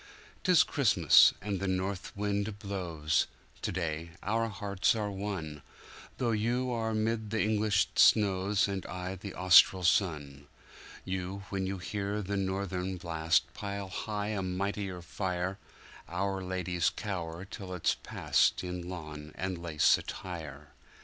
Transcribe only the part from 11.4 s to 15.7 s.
when you hear the Northern blast, pile high a mightier fire,